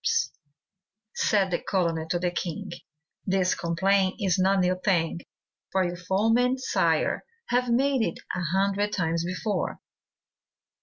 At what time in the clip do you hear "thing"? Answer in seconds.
4.83-5.19